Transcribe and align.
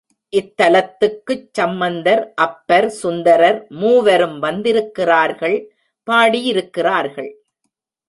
இத்தலத்துக்குச் 0.33 1.49
சம்பந்தர், 1.51 2.33
அப்பர், 2.35 2.89
சுந்தரர் 2.89 3.67
மூவரும் 3.69 4.39
வந்திருக்கிறார்கள், 4.39 5.57
பாடியிருக்கிறார்கள். 6.07 7.31